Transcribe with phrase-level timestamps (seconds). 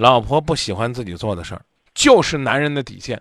[0.00, 1.62] 老婆不喜欢自己做的事儿
[1.92, 3.20] 就是男人的底线。